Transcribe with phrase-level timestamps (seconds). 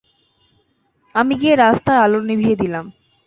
[1.15, 2.85] আমি গিয়ে রাস্তার আলো নিভিয়ে দিলাম।